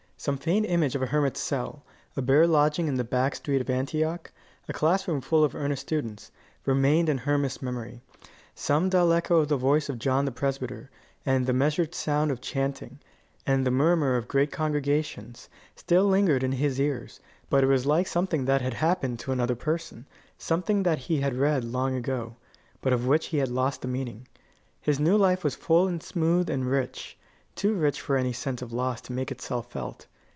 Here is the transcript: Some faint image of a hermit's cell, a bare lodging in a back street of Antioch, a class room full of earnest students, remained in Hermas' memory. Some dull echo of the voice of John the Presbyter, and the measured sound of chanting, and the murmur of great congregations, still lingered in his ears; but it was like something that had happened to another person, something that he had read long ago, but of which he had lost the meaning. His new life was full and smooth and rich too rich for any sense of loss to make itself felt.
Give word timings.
Some 0.21 0.37
faint 0.37 0.67
image 0.69 0.93
of 0.93 1.01
a 1.01 1.07
hermit's 1.07 1.39
cell, 1.39 1.83
a 2.15 2.21
bare 2.21 2.45
lodging 2.45 2.87
in 2.87 2.99
a 2.99 3.03
back 3.03 3.33
street 3.35 3.59
of 3.59 3.71
Antioch, 3.71 4.29
a 4.69 4.71
class 4.71 5.07
room 5.07 5.19
full 5.19 5.43
of 5.43 5.55
earnest 5.55 5.81
students, 5.81 6.31
remained 6.63 7.09
in 7.09 7.17
Hermas' 7.17 7.59
memory. 7.59 8.01
Some 8.53 8.87
dull 8.87 9.11
echo 9.13 9.37
of 9.37 9.47
the 9.47 9.57
voice 9.57 9.89
of 9.89 9.97
John 9.97 10.25
the 10.25 10.31
Presbyter, 10.31 10.91
and 11.25 11.47
the 11.47 11.53
measured 11.53 11.95
sound 11.95 12.29
of 12.29 12.39
chanting, 12.39 12.99
and 13.47 13.65
the 13.65 13.71
murmur 13.71 14.15
of 14.15 14.27
great 14.27 14.51
congregations, 14.51 15.49
still 15.75 16.03
lingered 16.05 16.43
in 16.43 16.51
his 16.51 16.79
ears; 16.79 17.19
but 17.49 17.63
it 17.63 17.67
was 17.67 17.87
like 17.87 18.05
something 18.05 18.45
that 18.45 18.61
had 18.61 18.75
happened 18.75 19.17
to 19.21 19.31
another 19.31 19.55
person, 19.55 20.05
something 20.37 20.83
that 20.83 20.99
he 20.99 21.19
had 21.21 21.33
read 21.33 21.63
long 21.63 21.95
ago, 21.95 22.35
but 22.79 22.93
of 22.93 23.07
which 23.07 23.25
he 23.29 23.37
had 23.39 23.49
lost 23.49 23.81
the 23.81 23.87
meaning. 23.87 24.27
His 24.81 24.99
new 24.99 25.17
life 25.17 25.43
was 25.43 25.55
full 25.55 25.87
and 25.87 26.03
smooth 26.03 26.47
and 26.47 26.69
rich 26.69 27.17
too 27.55 27.73
rich 27.73 27.99
for 27.99 28.15
any 28.15 28.31
sense 28.31 28.61
of 28.61 28.71
loss 28.71 29.01
to 29.01 29.11
make 29.11 29.29
itself 29.31 29.69
felt. 29.71 30.05